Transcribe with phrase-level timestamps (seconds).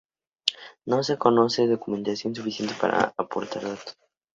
[0.83, 3.95] No se conoce documentación suficiente para aportar datos.